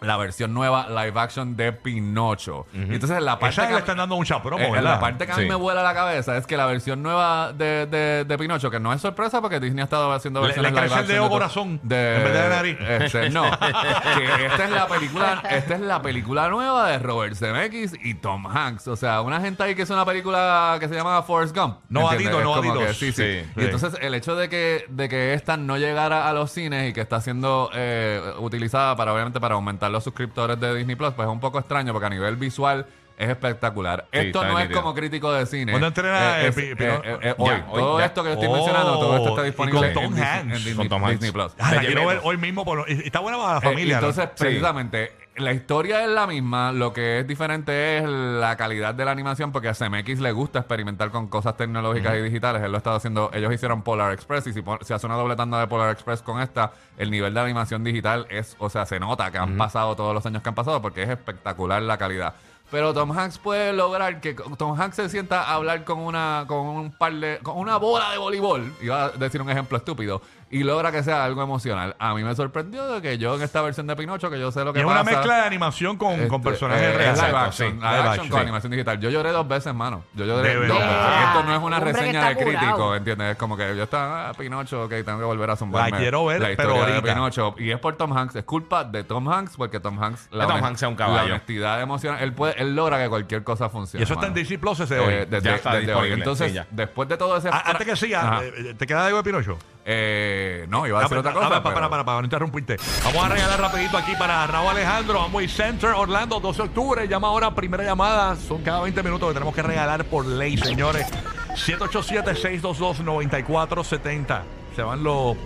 La 0.01 0.15
versión 0.17 0.53
nueva 0.53 0.87
live 0.89 1.19
action 1.19 1.55
de 1.55 1.71
Pinocho. 1.73 2.65
Y 2.73 2.93
entonces 2.93 3.21
la 3.21 3.39
parte 3.39 3.53
Esa 3.53 3.67
que 3.67 3.73
le 3.73 3.79
están 3.79 3.97
dando 3.97 4.15
mucha 4.15 4.41
promo, 4.43 4.63
eh, 4.63 4.71
¿verdad? 4.71 4.91
la 4.95 4.99
parte 4.99 5.25
que 5.25 5.31
a 5.31 5.37
mí 5.37 5.45
me 5.45 5.55
vuela 5.55 5.81
la 5.81 5.93
cabeza 5.93 6.37
es 6.37 6.45
que 6.45 6.55
la 6.55 6.65
versión 6.67 7.01
nueva 7.01 7.51
de, 7.53 7.85
de, 7.87 8.23
de 8.25 8.37
Pinocho, 8.37 8.69
que 8.69 8.79
no 8.79 8.93
es 8.93 9.01
sorpresa 9.01 9.41
porque 9.41 9.59
Disney 9.59 9.81
ha 9.81 9.85
estado 9.85 10.11
haciendo 10.11 10.41
Le- 10.41 10.47
versiones 10.47 10.71
le 10.71 10.77
live 10.81 10.87
crece 10.87 10.93
el 10.95 10.99
action 11.01 11.15
dedo 11.15 11.23
de 11.25 11.29
corazón 11.29 11.69
en 11.83 11.89
vez 11.89 12.33
de 12.33 12.39
la 12.41 12.49
nariz. 12.49 12.77
este, 12.81 13.29
no. 13.31 13.43
que 13.59 14.45
esta 14.45 14.63
es 14.65 14.69
la 14.71 14.87
película, 14.87 15.43
esta 15.49 15.73
es 15.75 15.81
la 15.81 16.01
película 16.01 16.49
nueva 16.49 16.89
de 16.89 16.99
Robert 16.99 17.35
Zemeckis 17.35 17.93
y 18.03 18.13
Tom 18.15 18.45
Hanks. 18.45 18.87
O 18.87 18.95
sea, 18.95 19.21
una 19.21 19.41
gente 19.41 19.63
ahí 19.63 19.75
que 19.75 19.81
es 19.81 19.89
una 19.89 20.05
película 20.05 20.77
que 20.79 20.87
se 20.87 20.95
llama 20.95 21.21
Forrest 21.23 21.55
Gump. 21.57 21.77
No 21.89 22.07
adito, 22.09 22.41
no 22.41 22.61
que 22.61 22.93
sí, 22.93 23.11
sí. 23.11 23.23
Sí. 23.27 23.45
Y 23.55 23.63
entonces 23.63 23.93
el 24.01 24.13
hecho 24.13 24.35
de 24.35 24.47
que, 24.49 24.85
de 24.89 25.09
que 25.09 25.33
esta 25.33 25.57
no 25.57 25.77
llegara 25.77 26.29
a 26.29 26.33
los 26.33 26.51
cines 26.51 26.89
y 26.89 26.93
que 26.93 27.01
está 27.01 27.19
siendo 27.21 27.69
eh, 27.73 28.21
utilizada 28.39 28.95
para 28.95 29.13
obviamente 29.13 29.39
para 29.39 29.55
aumentar 29.55 29.86
los 29.89 30.03
suscriptores 30.03 30.59
de 30.59 30.75
Disney 30.75 30.95
Plus, 30.95 31.13
pues 31.13 31.27
es 31.27 31.31
un 31.31 31.39
poco 31.39 31.59
extraño 31.59 31.93
porque 31.93 32.05
a 32.07 32.09
nivel 32.09 32.35
visual 32.35 32.85
es 33.17 33.29
espectacular. 33.29 34.05
Sí, 34.13 34.19
esto 34.19 34.43
no 34.45 34.59
es 34.59 34.65
nítido. 34.65 34.81
como 34.81 34.93
crítico 34.93 35.33
de 35.33 35.45
cine. 35.47 35.71
¿Cuándo 35.71 35.87
entrena, 35.87 36.39
eh, 36.41 36.47
es- 36.49 36.55
Pi- 36.55 36.75
Pino? 36.75 37.01
eh, 37.03 37.33
hoy. 37.37 37.49
Ya, 37.49 37.65
hoy, 37.69 37.79
todo 37.81 37.99
ya. 37.99 38.05
esto 38.05 38.21
que 38.23 38.29
yo 38.29 38.33
estoy 38.33 38.47
Oh, 38.47 38.53
mencionando, 38.53 38.91
todo 38.99 39.17
esto 39.17 39.29
está 39.29 39.41
y 39.41 39.45
disponible 39.45 39.79
con 39.79 39.87
en 39.87 39.93
Tom 39.95 40.03
Disney- 40.13 40.23
Hanks. 40.23 40.43
en 40.43 40.63
Disney, 40.65 40.75
Con 40.87 41.01
Tom. 41.01 41.09
Disney 41.09 41.31
Plus. 41.31 41.51
Ah, 41.57 41.73
la 41.75 41.81
quiero 41.81 42.05
ver 42.05 42.19
hoy 42.23 42.37
mismo. 42.37 42.63
por- 42.63 42.87
está 42.87 43.19
buena 43.19 43.39
para 43.39 43.53
la 43.53 43.57
Eh, 43.57 43.61
familia. 43.61 43.99
¿no? 43.99 44.07
entonces, 44.07 44.29
Sí. 44.35 44.43
precisamente, 44.43 45.11
la 45.37 45.53
historia 45.53 46.03
es 46.03 46.09
la 46.09 46.27
misma. 46.27 46.71
Lo 46.71 46.93
que 46.93 47.19
es 47.19 47.27
diferente 47.27 47.97
es 47.97 48.03
la 48.07 48.55
calidad 48.57 48.93
de 48.95 49.05
la 49.05 49.11
animación, 49.11 49.51
porque 49.51 49.69
a 49.69 49.73
CMX 49.73 50.19
le 50.19 50.31
gusta 50.31 50.59
experimentar 50.59 51.11
con 51.11 51.27
cosas 51.27 51.55
tecnológicas 51.55 52.15
y 52.15 52.21
digitales. 52.21 52.63
Él 52.63 52.71
lo 52.71 52.77
ha 52.77 52.79
estado 52.79 52.97
haciendo. 52.97 53.29
Ellos 53.33 53.53
hicieron 53.53 53.83
Polar 53.83 54.13
Express 54.13 54.47
y 54.47 54.53
si 54.53 54.63
se 54.81 54.93
hace 54.93 55.05
una 55.05 55.15
doble 55.15 55.35
tanda 55.35 55.59
de 55.59 55.67
Polar 55.67 55.91
Express 55.91 56.21
con 56.21 56.41
esta, 56.41 56.71
el 56.97 57.11
nivel 57.11 57.33
de 57.33 57.39
animación 57.39 57.83
digital 57.83 58.25
es, 58.29 58.55
o 58.59 58.69
sea, 58.69 58.85
se 58.85 58.99
nota 58.99 59.31
que 59.31 59.37
han 59.37 59.57
pasado 59.57 59.95
todos 59.95 60.13
los 60.13 60.25
años 60.25 60.41
que 60.41 60.49
han 60.49 60.55
pasado 60.55 60.81
porque 60.81 61.03
es 61.03 61.09
espectacular 61.09 61.81
la 61.81 61.97
calidad. 61.97 62.33
Pero 62.69 62.93
Tom 62.93 63.17
Hanks 63.17 63.37
puede 63.37 63.71
lograr 63.71 64.19
que 64.19 64.35
Tom 64.57 64.79
Hanks 64.79 64.97
se 64.97 65.09
sienta 65.09 65.43
a 65.43 65.53
hablar 65.53 65.85
con 65.85 65.99
una 65.99 66.43
con 66.47 66.67
un 66.67 66.91
par 66.91 67.13
de 67.13 67.39
con 67.41 67.57
una 67.57 67.77
bola 67.77 68.11
de 68.11 68.17
voleibol, 68.17 68.73
iba 68.81 69.05
a 69.05 69.09
decir 69.11 69.41
un 69.41 69.49
ejemplo 69.49 69.77
estúpido, 69.77 70.21
y 70.49 70.63
logra 70.63 70.91
que 70.91 71.03
sea 71.03 71.25
algo 71.25 71.41
emocional. 71.43 71.95
A 71.99 72.13
mí 72.13 72.23
me 72.23 72.33
sorprendió 72.35 72.87
de 72.87 73.01
que 73.01 73.17
yo 73.17 73.35
en 73.35 73.41
esta 73.41 73.61
versión 73.61 73.85
de 73.87 73.95
Pinocho, 73.95 74.29
que 74.29 74.39
yo 74.39 74.51
sé 74.51 74.63
lo 74.63 74.71
que 74.71 74.79
Y 74.79 74.81
es 74.81 74.87
pasa. 74.87 75.01
una 75.01 75.11
mezcla 75.11 75.35
de 75.37 75.41
animación 75.41 75.97
con, 75.97 76.15
con 76.27 76.39
este, 76.39 76.39
personajes 76.39 76.83
eh, 76.83 76.97
reales. 76.97 77.21
Live 77.21 77.37
action, 77.37 77.69
sí. 77.71 77.75
live 77.75 77.87
action 77.87 78.07
action, 78.07 78.29
con 78.29 78.37
sí. 78.37 78.41
animación 78.43 78.71
digital. 78.71 78.99
Yo 78.99 79.09
lloré 79.09 79.31
dos 79.31 79.47
veces, 79.47 79.73
mano. 79.73 80.03
Yo 80.13 80.25
lloré 80.25 80.47
De 80.49 80.55
dos 80.55 80.61
verdad. 80.77 80.87
veces. 80.87 81.27
Esto 81.27 81.43
no 81.43 81.55
es 81.55 81.61
una 81.63 81.77
Hombre 81.77 81.93
reseña 81.93 82.29
de 82.29 82.37
crítico. 82.37 82.95
¿entiendes? 82.95 83.31
Es 83.31 83.37
como 83.37 83.57
que 83.57 83.75
yo 83.75 83.83
estaba, 83.83 84.29
ah, 84.29 84.33
Pinocho, 84.33 84.83
ok, 84.83 84.89
tengo 85.05 85.19
que 85.19 85.25
volver 85.25 85.49
a 85.49 85.55
zumbarme. 85.57 85.91
La 85.91 85.97
quiero 85.97 86.25
ver, 86.25 86.39
la 86.41 86.47
pero 86.55 86.69
historia 86.69 86.85
de 86.85 86.93
ahorita. 86.95 87.13
Pinocho. 87.13 87.55
Y 87.57 87.71
es 87.71 87.79
por 87.79 87.95
Tom 87.97 88.17
Hanks. 88.17 88.35
Es 88.37 88.43
culpa 88.45 88.83
de 88.85 89.03
Tom 89.03 89.27
Hanks 89.27 89.57
porque 89.57 89.79
Tom 89.81 90.01
Hanks... 90.01 90.27
Que 90.31 90.37
Tom 90.39 90.63
Hanks 90.63 90.79
sea 90.79 90.87
un 90.89 90.95
caballo. 90.95 91.17
La 91.27 91.33
honestidad 91.35 91.81
emocional. 91.81 92.21
Él, 92.23 92.31
puede, 92.33 92.61
él 92.61 92.73
logra 92.75 93.01
que 93.03 93.09
cualquier 93.09 93.43
cosa 93.43 93.67
funcione. 93.69 94.01
Y 94.01 94.03
eso 94.03 94.13
está 94.13 94.27
en. 94.27 94.33
Disney 94.33 94.57
Plus 94.57 94.79
ese 94.79 94.97
hoy. 94.99 95.13
Eh, 95.13 95.25
desde, 95.29 95.49
Ya 95.49 95.55
está 95.55 95.73
desde 95.75 95.93
hoy. 95.93 96.11
Entonces, 96.13 96.49
sí, 96.49 96.53
ya. 96.53 96.67
después 96.71 97.09
de 97.09 97.17
todo 97.17 97.35
ese... 97.37 97.49
Ah, 97.51 97.63
antes 97.65 97.85
que 97.85 97.95
siga, 97.95 98.21
Ajá. 98.21 98.43
eh, 98.45 98.75
¿te 98.77 98.85
queda 98.87 99.05
algo 99.05 99.17
de 99.17 99.23
Pinocho? 99.23 99.57
Eh, 99.89 100.65
no, 100.67 100.85
iba 100.85 100.97
a 100.97 100.99
Ah, 100.99 101.03
decir 101.03 101.15
para, 101.17 101.29
otra 101.29 101.33
cosa. 101.33 101.47
para, 101.47 101.63
para, 101.63 101.75
pero- 101.75 101.89
para, 101.89 102.03
para, 102.05 102.17
no 102.19 102.25
interrumpirte. 102.25 102.75
Vamos 103.05 103.23
a 103.23 103.29
regalar 103.29 103.61
rapidito 103.61 103.97
aquí 103.97 104.11
para 104.19 104.45
Raúl 104.45 104.67
Alejandro, 104.71 105.21
Amway 105.21 105.47
Center, 105.47 105.91
Orlando, 105.91 106.41
12 106.41 106.63
de 106.63 106.67
octubre. 106.67 107.07
Llama 107.07 107.29
ahora, 107.29 107.55
primera 107.55 107.85
llamada. 107.85 108.35
Son 108.35 108.61
cada 108.63 108.81
20 108.81 109.01
minutos 109.01 109.29
que 109.29 109.33
tenemos 109.33 109.55
que 109.55 109.61
regalar 109.63 110.03
por 110.03 110.25
ley, 110.25 110.57
señores. 110.57 111.07
787-622-9470. 111.55 114.41
Se 114.75 114.81
van 114.83 115.01
los 115.03 115.37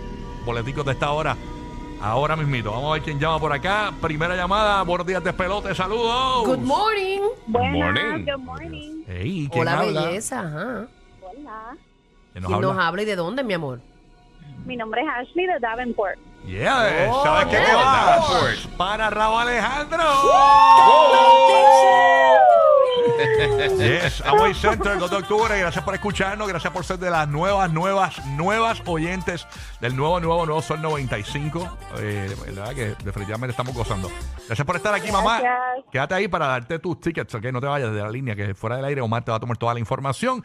boleticos 0.44 0.84
de 0.86 0.92
esta 0.92 1.12
hora. 1.12 1.36
Ahora 2.00 2.34
mismito. 2.34 2.72
Vamos 2.72 2.90
a 2.90 2.94
ver 2.94 3.02
quién 3.02 3.20
llama 3.20 3.38
por 3.38 3.52
acá. 3.52 3.92
Primera 4.00 4.34
llamada. 4.34 4.82
Buenos 4.82 5.06
días, 5.06 5.22
despelote. 5.22 5.72
Saludos. 5.74 6.46
Good 6.46 6.58
morning. 6.58 7.20
morning. 7.46 7.80
Buenas, 7.80 8.20
good 8.26 8.38
morning. 8.44 9.04
Ey, 9.06 9.48
¿quién 9.52 9.62
Hola, 9.68 9.78
habla? 9.78 10.02
belleza. 10.06 10.40
Ajá. 10.40 10.86
Hola. 11.22 11.76
¿Quién 12.32 12.42
nos 12.42 12.50
¿Quién 12.50 12.60
nos 12.60 12.70
habla? 12.72 12.88
habla 12.88 13.02
y 13.02 13.04
de 13.04 13.14
dónde, 13.16 13.44
mi 13.44 13.54
amor? 13.54 13.80
Mi 14.64 14.76
nombre 14.76 15.02
es 15.02 15.08
Ashley 15.08 15.46
de 15.46 15.58
Davenport. 15.60 16.18
Yeah, 16.46 17.08
Oh, 17.10 17.22
¿sabes 17.24 17.46
qué 17.46 17.64
te 17.64 17.74
va? 17.74 17.82
Davenport. 17.84 18.76
Para 18.76 19.10
Raúl 19.10 19.42
Alejandro. 19.42 20.02
Yes, 23.78 24.20
Amway 24.26 24.54
Center, 24.54 24.98
2 24.98 25.10
de 25.10 25.16
octubre. 25.16 25.58
Gracias 25.58 25.84
por 25.84 25.94
escucharnos. 25.94 26.48
Gracias 26.48 26.72
por 26.72 26.84
ser 26.84 26.98
de 26.98 27.10
las 27.10 27.28
nuevas, 27.28 27.72
nuevas, 27.72 28.24
nuevas 28.26 28.82
oyentes 28.86 29.46
del 29.80 29.96
nuevo, 29.96 30.18
nuevo, 30.20 30.44
nuevo 30.46 30.62
Sol 30.62 30.80
95. 30.82 31.78
Eh, 31.98 32.34
la 32.36 32.44
verdad 32.62 32.74
que 32.74 32.94
definitivamente 33.04 33.50
estamos 33.52 33.74
gozando. 33.74 34.10
Gracias 34.46 34.66
por 34.66 34.76
estar 34.76 34.94
aquí, 34.94 35.10
mamá. 35.12 35.40
Gracias. 35.40 35.84
Quédate 35.90 36.14
ahí 36.14 36.28
para 36.28 36.46
darte 36.48 36.78
tus 36.78 37.00
tickets, 37.00 37.34
¿ok? 37.34 37.44
No 37.46 37.60
te 37.60 37.66
vayas 37.66 37.92
de 37.92 38.00
la 38.02 38.10
línea, 38.10 38.34
que 38.34 38.54
fuera 38.54 38.76
del 38.76 38.84
aire 38.86 39.00
Omar 39.00 39.24
te 39.24 39.30
va 39.30 39.36
a 39.36 39.40
tomar 39.40 39.56
toda 39.56 39.74
la 39.74 39.80
información. 39.80 40.44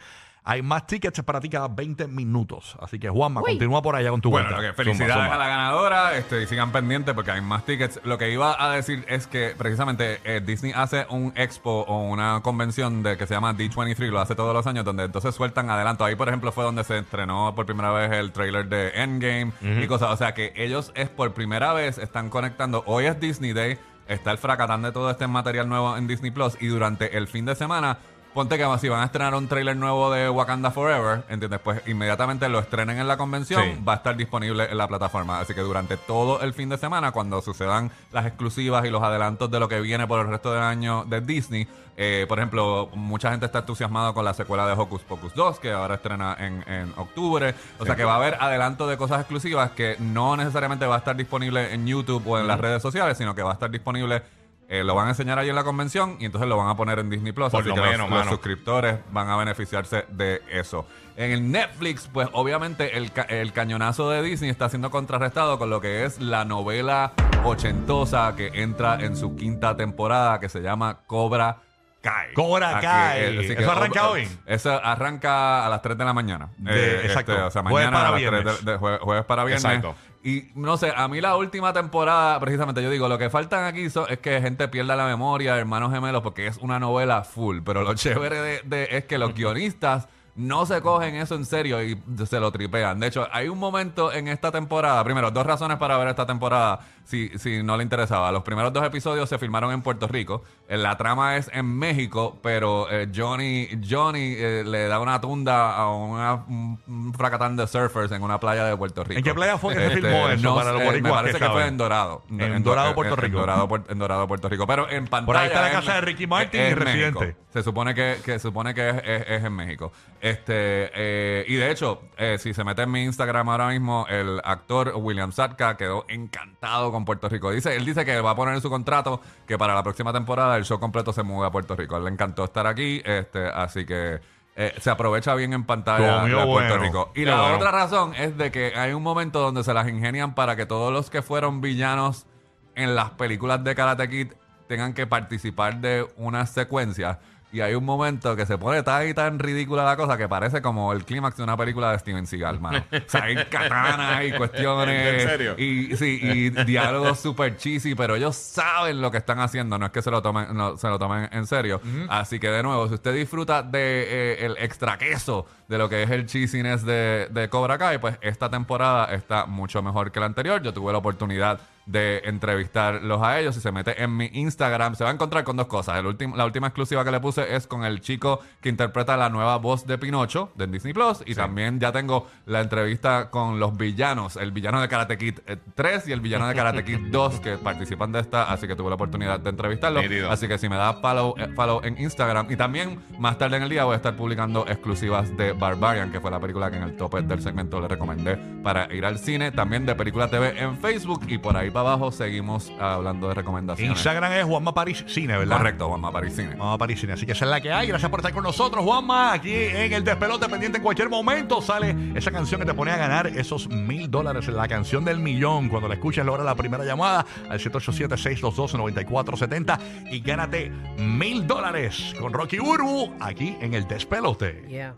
Hay 0.50 0.62
más 0.62 0.86
tickets 0.86 1.20
para 1.24 1.40
ti 1.40 1.50
cada 1.50 1.68
20 1.68 2.08
minutos. 2.08 2.74
Así 2.80 2.98
que, 2.98 3.10
Juanma, 3.10 3.42
Uy. 3.42 3.50
continúa 3.50 3.82
por 3.82 3.94
allá 3.94 4.08
con 4.08 4.22
tu 4.22 4.30
Bueno, 4.30 4.48
vuelta. 4.48 4.72
felicidades 4.72 5.12
Zumba, 5.12 5.24
zumba. 5.26 5.34
a 5.34 5.38
la 5.38 5.46
ganadora 5.48 6.16
este, 6.16 6.42
y 6.42 6.46
sigan 6.46 6.72
pendientes 6.72 7.14
porque 7.14 7.32
hay 7.32 7.42
más 7.42 7.66
tickets. 7.66 8.00
Lo 8.04 8.16
que 8.16 8.30
iba 8.32 8.56
a 8.58 8.70
decir 8.70 9.04
es 9.08 9.26
que 9.26 9.54
precisamente 9.58 10.20
eh, 10.24 10.40
Disney 10.42 10.72
hace 10.74 11.06
un 11.10 11.34
expo 11.36 11.82
o 11.86 12.02
una 12.08 12.40
convención 12.42 13.02
de 13.02 13.18
que 13.18 13.26
se 13.26 13.34
llama 13.34 13.52
D23, 13.52 14.08
lo 14.08 14.20
hace 14.20 14.34
todos 14.34 14.54
los 14.54 14.66
años, 14.66 14.86
donde 14.86 15.04
entonces 15.04 15.34
sueltan 15.34 15.68
adelanto. 15.68 16.02
Ahí, 16.06 16.14
por 16.14 16.28
ejemplo, 16.28 16.50
fue 16.50 16.64
donde 16.64 16.82
se 16.82 16.96
estrenó 16.96 17.54
por 17.54 17.66
primera 17.66 17.90
vez 17.92 18.10
el 18.12 18.32
trailer 18.32 18.70
de 18.70 18.88
Endgame 18.94 19.52
y 19.60 19.86
cosas. 19.86 20.10
O 20.12 20.16
sea 20.16 20.32
que 20.32 20.54
ellos 20.56 20.92
es 20.94 21.10
por 21.10 21.34
primera 21.34 21.74
vez 21.74 21.98
están 21.98 22.30
conectando. 22.30 22.82
Hoy 22.86 23.04
es 23.04 23.20
Disney 23.20 23.52
Day, 23.52 23.76
está 24.06 24.30
el 24.30 24.38
fracatán 24.38 24.80
de 24.80 24.92
todo 24.92 25.10
este 25.10 25.26
material 25.26 25.68
nuevo 25.68 25.94
en 25.98 26.06
Disney 26.06 26.30
Plus 26.30 26.56
y 26.58 26.68
durante 26.68 27.18
el 27.18 27.28
fin 27.28 27.44
de 27.44 27.54
semana. 27.54 27.98
Ponte 28.38 28.56
que 28.56 28.78
si 28.78 28.88
van 28.88 29.00
a 29.00 29.06
estrenar 29.06 29.34
un 29.34 29.48
trailer 29.48 29.76
nuevo 29.76 30.12
de 30.12 30.30
Wakanda 30.30 30.70
Forever, 30.70 31.24
¿entiendes? 31.28 31.58
Pues 31.58 31.82
inmediatamente 31.88 32.48
lo 32.48 32.60
estrenen 32.60 32.96
en 33.00 33.08
la 33.08 33.16
convención, 33.16 33.60
Sí. 33.64 33.82
va 33.84 33.94
a 33.94 33.96
estar 33.96 34.16
disponible 34.16 34.70
en 34.70 34.78
la 34.78 34.86
plataforma. 34.86 35.40
Así 35.40 35.54
que 35.54 35.60
durante 35.60 35.96
todo 35.96 36.40
el 36.40 36.54
fin 36.54 36.68
de 36.68 36.78
semana, 36.78 37.10
cuando 37.10 37.42
sucedan 37.42 37.90
las 38.12 38.26
exclusivas 38.26 38.84
y 38.84 38.90
los 38.90 39.02
adelantos 39.02 39.50
de 39.50 39.58
lo 39.58 39.68
que 39.68 39.80
viene 39.80 40.06
por 40.06 40.20
el 40.20 40.28
resto 40.28 40.52
del 40.52 40.62
año 40.62 41.04
de 41.06 41.20
Disney, 41.20 41.66
eh, 41.96 42.26
por 42.28 42.38
ejemplo, 42.38 42.88
mucha 42.94 43.32
gente 43.32 43.44
está 43.46 43.58
entusiasmada 43.58 44.12
con 44.12 44.24
la 44.24 44.32
secuela 44.34 44.68
de 44.68 44.74
Hocus 44.74 45.02
Pocus 45.02 45.34
2, 45.34 45.58
que 45.58 45.72
ahora 45.72 45.96
estrena 45.96 46.36
en, 46.38 46.62
en 46.72 46.92
octubre. 46.96 47.56
O 47.80 47.84
sea 47.84 47.96
que 47.96 48.04
va 48.04 48.12
a 48.12 48.16
haber 48.18 48.36
adelanto 48.38 48.86
de 48.86 48.96
cosas 48.96 49.18
exclusivas 49.18 49.72
que 49.72 49.96
no 49.98 50.36
necesariamente 50.36 50.86
va 50.86 50.94
a 50.94 50.98
estar 50.98 51.16
disponible 51.16 51.74
en 51.74 51.88
YouTube 51.88 52.22
o 52.24 52.38
en 52.38 52.46
las 52.46 52.60
redes 52.60 52.82
sociales, 52.82 53.18
sino 53.18 53.34
que 53.34 53.42
va 53.42 53.50
a 53.50 53.54
estar 53.54 53.68
disponible. 53.68 54.22
Eh, 54.68 54.84
lo 54.84 54.94
van 54.94 55.06
a 55.06 55.10
enseñar 55.10 55.38
ahí 55.38 55.48
en 55.48 55.54
la 55.56 55.64
convención 55.64 56.16
y 56.20 56.26
entonces 56.26 56.48
lo 56.48 56.56
van 56.56 56.68
a 56.68 56.76
poner 56.76 56.98
en 56.98 57.08
Disney 57.10 57.32
Plus. 57.32 57.50
Por 57.50 57.60
así 57.60 57.68
lo 57.70 57.74
que 57.74 57.80
los- 57.80 57.90
menos, 57.90 58.10
los, 58.10 58.18
mano. 58.18 58.30
suscriptores 58.30 58.98
van 59.10 59.28
a 59.30 59.36
beneficiarse 59.36 60.04
de 60.10 60.42
eso. 60.50 60.86
En 61.16 61.32
el 61.32 61.50
Netflix, 61.50 62.08
pues 62.12 62.28
obviamente 62.32 62.96
el, 62.96 63.10
ca- 63.10 63.22
el 63.22 63.52
cañonazo 63.52 64.08
de 64.10 64.22
Disney 64.22 64.50
está 64.50 64.68
siendo 64.68 64.90
contrarrestado 64.90 65.58
con 65.58 65.68
lo 65.70 65.80
que 65.80 66.04
es 66.04 66.20
la 66.20 66.44
novela 66.44 67.12
ochentosa 67.44 68.34
que 68.36 68.50
entra 68.62 69.00
en 69.00 69.16
su 69.16 69.34
quinta 69.34 69.76
temporada 69.76 70.38
que 70.38 70.48
se 70.48 70.60
llama 70.60 70.98
Cobra 71.06 71.58
Kai. 72.00 72.32
Cobra 72.32 72.78
Aquí, 72.78 72.86
eh, 72.86 73.36
así 73.40 73.52
¿Eso 73.62 73.72
arranca 73.72 74.08
hoy? 74.08 74.28
Eso 74.46 74.70
arranca 74.72 75.66
a 75.66 75.68
las 75.68 75.82
3 75.82 75.98
de 75.98 76.04
la 76.04 76.12
mañana. 76.12 76.48
Eh, 76.66 76.72
De- 76.72 77.06
exacto. 77.06 77.32
o 77.46 77.50
sea, 77.50 77.62
Jueves 77.62 77.90
mañana 77.90 77.96
para 77.96 78.08
a 78.08 78.10
las 78.12 78.20
3 78.20 78.30
viernes. 78.30 78.64
de, 78.64 78.72
de 78.72 78.78
jue- 78.78 78.98
jueves 79.00 79.24
para 79.24 79.44
viernes. 79.44 79.64
Exacto. 79.64 79.94
Y 80.22 80.50
no 80.54 80.76
sé, 80.76 80.92
a 80.96 81.08
mí 81.08 81.20
la 81.20 81.36
última 81.36 81.72
temporada, 81.72 82.38
precisamente, 82.40 82.82
yo 82.82 82.90
digo, 82.90 83.08
lo 83.08 83.18
que 83.18 83.30
faltan 83.30 83.64
aquí 83.64 83.88
so- 83.90 84.08
es 84.08 84.18
que 84.18 84.40
gente 84.40 84.68
pierda 84.68 84.94
la 84.96 85.06
memoria, 85.06 85.56
hermanos 85.56 85.92
gemelos, 85.92 86.22
porque 86.22 86.46
es 86.46 86.58
una 86.58 86.78
novela 86.78 87.24
full. 87.24 87.60
Pero 87.64 87.82
lo 87.82 87.94
chévere 88.28 88.40
de, 88.40 88.60
de- 88.64 88.88
es 88.96 89.04
que 89.04 89.18
los 89.18 89.34
guionistas 89.34 90.08
no 90.38 90.64
se 90.66 90.80
cogen 90.80 91.16
eso 91.16 91.34
en 91.34 91.44
serio 91.44 91.82
y 91.82 92.00
se 92.26 92.40
lo 92.40 92.50
tripean. 92.52 92.98
De 93.00 93.08
hecho, 93.08 93.26
hay 93.32 93.48
un 93.48 93.58
momento 93.58 94.12
en 94.12 94.28
esta 94.28 94.50
temporada, 94.50 95.02
primero, 95.04 95.30
dos 95.30 95.44
razones 95.44 95.76
para 95.78 95.98
ver 95.98 96.08
esta 96.08 96.26
temporada, 96.26 96.80
si, 97.04 97.30
si 97.38 97.62
no 97.62 97.76
le 97.76 97.82
interesaba. 97.82 98.30
Los 98.32 98.42
primeros 98.44 98.72
dos 98.72 98.84
episodios 98.84 99.28
se 99.28 99.38
filmaron 99.38 99.72
en 99.72 99.82
Puerto 99.82 100.06
Rico. 100.08 100.42
Eh, 100.68 100.76
La 100.78 100.96
trama 100.96 101.36
es 101.36 101.50
en 101.52 101.66
México, 101.66 102.38
pero 102.42 102.88
eh, 102.90 103.08
Johnny, 103.14 103.68
Johnny 103.88 104.34
eh, 104.36 104.62
le 104.64 104.86
da 104.88 105.00
una 105.00 105.20
tunda 105.20 105.74
a 105.74 105.92
una, 105.92 106.34
un, 106.34 107.12
fracatán 107.16 107.56
de 107.56 107.66
surfers 107.66 108.12
en 108.12 108.22
una 108.22 108.38
playa 108.38 108.64
de 108.64 108.76
Puerto 108.76 109.02
Rico. 109.04 109.18
¿En 109.18 109.24
qué 109.24 109.34
playa 109.34 109.58
fue 109.58 109.74
que 109.74 109.80
se 109.80 109.86
Este, 109.88 110.00
filmó 110.02 110.28
eso 110.28 110.42
no 110.42 110.54
para 110.54 110.72
los 110.72 110.84
boricuas 110.84 111.02
Me 111.02 111.10
parece 111.18 111.38
que 111.38 111.44
que, 111.46 111.50
fue 111.50 111.66
en 111.66 111.76
Dorado. 111.76 112.22
En 112.30 112.62
Dorado, 112.62 112.94
Puerto 112.94 113.14
en- 113.14 113.20
Rico. 113.20 113.38
En 113.38 113.40
Dorado, 113.42 113.68
en 113.88 113.98
Dorado, 113.98 114.28
Puerto 114.28 114.48
Rico. 114.48 114.66
Pero 114.68 114.88
en 114.88 115.06
pantalla. 115.06 115.26
Por 115.26 115.36
ahí 115.36 115.46
está 115.48 115.62
la 115.62 115.70
casa 115.72 115.94
de 115.94 116.00
Ricky 116.02 116.26
Martin 116.28 116.60
y 116.60 116.64
en 116.64 116.76
Residente. 116.76 117.20
México. 117.20 117.38
Se 117.52 117.62
supone 117.62 117.94
que, 117.94 118.18
que 118.24 118.32
se 118.32 118.38
supone 118.40 118.74
que 118.74 118.90
es, 118.90 118.96
es- 119.04 119.24
es 119.28 119.44
en 119.44 119.52
México. 119.54 119.90
Este, 120.30 120.90
eh, 120.94 121.44
y 121.48 121.54
de 121.54 121.70
hecho, 121.70 122.02
eh, 122.16 122.36
si 122.38 122.52
se 122.52 122.64
mete 122.64 122.82
en 122.82 122.90
mi 122.90 123.02
Instagram 123.04 123.48
ahora 123.48 123.68
mismo, 123.68 124.06
el 124.08 124.40
actor 124.44 124.92
William 124.96 125.32
Satka 125.32 125.76
quedó 125.76 126.04
encantado 126.08 126.92
con 126.92 127.04
Puerto 127.04 127.28
Rico. 127.28 127.50
Dice, 127.50 127.74
él 127.76 127.84
dice 127.84 128.04
que 128.04 128.20
va 128.20 128.30
a 128.30 128.36
poner 128.36 128.54
en 128.54 128.60
su 128.60 128.68
contrato 128.68 129.20
que 129.46 129.56
para 129.56 129.74
la 129.74 129.82
próxima 129.82 130.12
temporada 130.12 130.56
el 130.56 130.64
show 130.64 130.78
completo 130.78 131.12
se 131.12 131.22
mueve 131.22 131.46
a 131.46 131.50
Puerto 131.50 131.74
Rico. 131.76 131.94
A 131.94 131.98
él 131.98 132.04
le 132.04 132.10
encantó 132.10 132.44
estar 132.44 132.66
aquí, 132.66 133.00
este, 133.04 133.46
así 133.46 133.86
que 133.86 134.20
eh, 134.56 134.74
se 134.80 134.90
aprovecha 134.90 135.34
bien 135.34 135.52
en 135.52 135.64
pantalla 135.64 136.24
de 136.24 136.32
Puerto 136.32 136.46
bueno. 136.46 136.78
Rico. 136.78 137.12
Y 137.14 137.24
Qué 137.24 137.30
la 137.30 137.40
bueno. 137.40 137.56
otra 137.56 137.70
razón 137.70 138.14
es 138.16 138.36
de 138.36 138.50
que 138.50 138.72
hay 138.76 138.92
un 138.92 139.02
momento 139.02 139.40
donde 139.40 139.62
se 139.62 139.72
las 139.72 139.88
ingenian 139.88 140.34
para 140.34 140.56
que 140.56 140.66
todos 140.66 140.92
los 140.92 141.10
que 141.10 141.22
fueron 141.22 141.60
villanos 141.60 142.26
en 142.74 142.94
las 142.94 143.10
películas 143.10 143.62
de 143.62 143.74
Karate 143.74 144.08
Kid 144.10 144.32
tengan 144.66 144.94
que 144.94 145.06
participar 145.06 145.80
de 145.80 146.06
unas 146.16 146.50
secuencias. 146.50 147.18
Y 147.50 147.60
hay 147.60 147.74
un 147.74 147.84
momento 147.84 148.36
que 148.36 148.44
se 148.44 148.58
pone 148.58 148.82
tan 148.82 149.08
y 149.08 149.14
tan 149.14 149.38
ridícula 149.38 149.82
la 149.82 149.96
cosa 149.96 150.18
que 150.18 150.28
parece 150.28 150.60
como 150.60 150.92
el 150.92 151.04
clímax 151.04 151.38
de 151.38 151.42
una 151.42 151.56
película 151.56 151.92
de 151.92 151.98
Steven 151.98 152.26
Seagal, 152.26 152.60
mano. 152.60 152.84
O 152.92 153.10
sea, 153.10 153.24
hay 153.24 153.36
katanas 153.46 154.24
y 154.24 154.32
cuestiones. 154.32 155.22
¿En 155.22 155.28
serio? 155.28 155.54
Y, 155.58 155.96
sí, 155.96 156.20
y 156.22 156.50
diálogos 156.50 157.18
super 157.20 157.56
cheesy, 157.56 157.94
pero 157.94 158.16
ellos 158.16 158.36
saben 158.36 159.00
lo 159.00 159.10
que 159.10 159.16
están 159.16 159.40
haciendo, 159.40 159.78
no 159.78 159.86
es 159.86 159.92
que 159.92 160.02
se 160.02 160.10
lo 160.10 160.20
tomen, 160.20 160.54
no, 160.54 160.76
se 160.76 160.88
lo 160.88 160.98
tomen 160.98 161.28
en 161.32 161.46
serio. 161.46 161.80
Así 162.08 162.38
que 162.38 162.50
de 162.50 162.62
nuevo, 162.62 162.86
si 162.88 162.94
usted 162.94 163.14
disfruta 163.14 163.62
de 163.62 163.78
eh, 163.80 164.46
el 164.46 164.56
extra 164.58 164.98
queso 164.98 165.46
de 165.68 165.78
lo 165.78 165.88
que 165.88 166.02
es 166.02 166.10
el 166.10 166.26
cheesiness 166.26 166.84
de, 166.84 167.28
de 167.30 167.48
Cobra 167.48 167.78
Kai, 167.78 167.98
pues 167.98 168.18
esta 168.20 168.50
temporada 168.50 169.14
está 169.14 169.46
mucho 169.46 169.82
mejor 169.82 170.12
que 170.12 170.20
la 170.20 170.26
anterior. 170.26 170.62
Yo 170.62 170.74
tuve 170.74 170.92
la 170.92 170.98
oportunidad 170.98 171.60
de 171.88 172.20
entrevistarlos 172.24 173.22
a 173.22 173.40
ellos. 173.40 173.54
Si 173.54 173.60
se 173.60 173.72
mete 173.72 174.02
en 174.02 174.16
mi 174.16 174.30
Instagram, 174.32 174.94
se 174.94 175.04
va 175.04 175.10
a 175.10 175.12
encontrar 175.12 175.42
con 175.42 175.56
dos 175.56 175.66
cosas. 175.66 175.98
El 175.98 176.18
la 176.36 176.44
última 176.44 176.66
exclusiva 176.66 177.04
que 177.04 177.10
le 177.10 177.20
puse 177.20 177.54
es 177.56 177.66
con 177.66 177.84
el 177.84 178.00
chico 178.00 178.40
que 178.60 178.68
interpreta 178.68 179.16
la 179.16 179.30
nueva 179.30 179.56
voz 179.56 179.86
de 179.86 179.98
Pinocho 179.98 180.52
de 180.54 180.66
Disney 180.66 180.92
Plus. 180.92 181.22
Y 181.26 181.34
también 181.34 181.80
ya 181.80 181.92
tengo 181.92 182.26
la 182.46 182.60
entrevista 182.60 183.30
con 183.30 183.58
los 183.58 183.76
villanos, 183.76 184.36
el 184.36 184.52
villano 184.52 184.80
de 184.80 184.88
Karate 184.88 185.16
Kid 185.16 185.38
eh, 185.46 185.56
3 185.74 186.08
y 186.08 186.12
el 186.12 186.20
villano 186.20 186.46
de 186.46 186.54
Karate 186.54 186.84
Kid 186.84 186.98
2 187.10 187.40
que 187.40 187.56
participan 187.56 188.12
de 188.12 188.20
esta. 188.20 188.52
Así 188.52 188.66
que 188.66 188.76
tuve 188.76 188.90
la 188.90 188.96
oportunidad 188.96 189.40
de 189.40 189.50
entrevistarlos. 189.50 190.04
Así 190.30 190.46
que 190.46 190.58
si 190.58 190.68
me 190.68 190.76
das 190.76 190.96
follow, 191.00 191.34
eh, 191.38 191.48
follow 191.54 191.80
en 191.82 191.98
Instagram. 191.98 192.50
Y 192.50 192.56
también 192.56 193.00
más 193.18 193.38
tarde 193.38 193.56
en 193.56 193.62
el 193.62 193.68
día 193.68 193.84
voy 193.84 193.94
a 193.94 193.96
estar 193.96 194.14
publicando 194.14 194.66
exclusivas 194.68 195.34
de 195.36 195.52
Barbarian, 195.52 196.12
que 196.12 196.20
fue 196.20 196.30
la 196.30 196.40
película 196.40 196.70
que 196.70 196.76
en 196.76 196.82
el 196.82 196.96
tope 196.96 197.22
del 197.22 197.40
segmento 197.40 197.80
le 197.80 197.88
recomendé 197.88 198.36
para 198.62 198.92
ir 198.92 199.06
al 199.06 199.18
cine. 199.18 199.52
También 199.52 199.86
de 199.86 199.94
Película 199.94 200.28
TV 200.28 200.60
en 200.60 200.76
Facebook. 200.78 201.22
Y 201.28 201.38
por 201.38 201.56
ahí 201.56 201.70
para 201.78 201.94
abajo 201.94 202.10
seguimos 202.10 202.72
hablando 202.80 203.28
de 203.28 203.34
recomendaciones. 203.34 203.96
Instagram 203.96 204.32
es 204.32 204.44
Juanma 204.44 204.74
París 204.74 205.04
Cine, 205.06 205.38
¿verdad? 205.38 205.58
Correcto, 205.58 205.86
Juanma 205.88 206.10
París 206.10 206.34
Cine. 206.34 206.56
Vamos 206.56 206.74
a 206.74 206.78
París 206.78 206.98
Cine. 207.00 207.12
Así 207.12 207.24
que 207.24 207.30
esa 207.32 207.44
es 207.44 207.50
la 207.50 207.60
que 207.60 207.72
hay. 207.72 207.86
Gracias 207.86 208.10
por 208.10 208.18
estar 208.20 208.32
con 208.32 208.42
nosotros, 208.42 208.84
Juanma. 208.84 209.32
Aquí 209.32 209.54
en 209.54 209.92
el 209.92 210.02
despelote 210.02 210.48
pendiente 210.48 210.78
en 210.78 210.84
cualquier 210.84 211.08
momento 211.08 211.62
sale 211.62 211.94
esa 212.14 212.32
canción 212.32 212.60
que 212.60 212.66
te 212.66 212.74
pone 212.74 212.90
a 212.90 212.96
ganar 212.96 213.28
esos 213.28 213.68
mil 213.68 214.10
dólares. 214.10 214.48
La 214.48 214.66
canción 214.66 215.04
del 215.04 215.20
millón. 215.20 215.68
Cuando 215.68 215.86
la 215.88 215.94
escuches, 215.94 216.24
logra 216.24 216.42
la 216.42 216.56
primera 216.56 216.84
llamada 216.84 217.24
al 217.48 217.60
787-622-9470 217.60 219.78
y 220.10 220.18
gánate 220.20 220.72
mil 220.98 221.46
dólares 221.46 222.12
con 222.18 222.32
Rocky 222.32 222.58
Urbu 222.58 223.14
aquí 223.20 223.56
en 223.60 223.74
el 223.74 223.86
despelote. 223.86 224.66
Yeah. 224.68 224.96